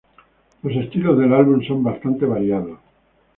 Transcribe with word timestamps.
Los 0.63 0.73
estilos 0.77 1.19
del 1.19 1.31
álbum 1.31 1.61
son 1.61 1.83
bastante 1.83 2.25
variados. 2.25 2.79